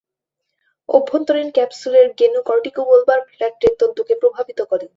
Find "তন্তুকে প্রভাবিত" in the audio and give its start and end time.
3.79-4.59